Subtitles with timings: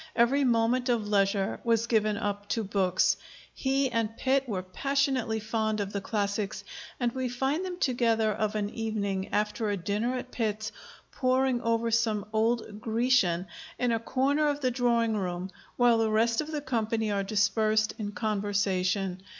[0.15, 3.17] Every moment of leisure was given up to books.
[3.53, 6.63] He and Pitt were passionately fond of the classics,
[6.99, 10.71] and we find them together of an evening after a dinner at Pitt's,
[11.11, 13.45] poring over some old Grecian
[13.77, 17.93] in a corner of the drawing room while the rest of the company are dispersed
[17.99, 19.21] in conversation....